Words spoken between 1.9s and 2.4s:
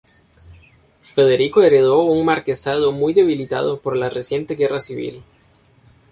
un